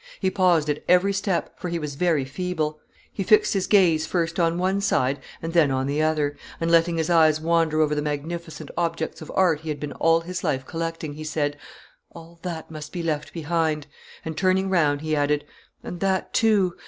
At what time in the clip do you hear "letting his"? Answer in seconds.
6.71-7.11